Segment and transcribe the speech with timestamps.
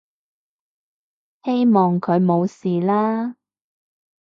[1.43, 3.35] 希望佢冇事啦